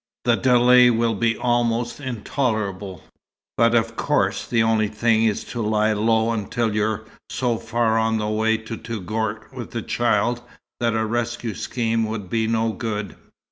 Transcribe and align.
The 0.25 0.35
delay 0.35 0.89
will 0.89 1.13
be 1.13 1.37
almost 1.37 1.99
intolerable, 1.99 3.03
but 3.55 3.75
of 3.75 3.95
course 3.95 4.47
the 4.47 4.63
only 4.63 4.87
thing 4.87 5.25
is 5.25 5.43
to 5.53 5.61
lie 5.61 5.93
low 5.93 6.31
until 6.31 6.73
you're 6.75 7.05
so 7.29 7.59
far 7.59 7.99
on 7.99 8.17
the 8.17 8.27
way 8.27 8.57
to 8.57 8.77
Touggourt 8.77 9.53
with 9.53 9.69
the 9.69 9.83
child, 9.83 10.41
that 10.79 10.95
a 10.95 11.05
rescue 11.05 11.53
scheme 11.53 12.05
would 12.05 12.31
be 12.31 12.47
no 12.47 12.71
good. 12.73 13.15